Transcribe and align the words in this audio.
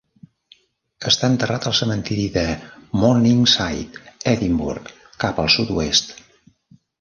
Està 1.09 1.27
enterrat 1.33 1.67
al 1.71 1.75
cementiri 1.79 2.23
de 2.37 2.45
Morningside, 3.03 4.03
Edimburg, 4.33 4.91
cap 5.27 5.43
al 5.45 5.53
sud-oest. 5.59 6.13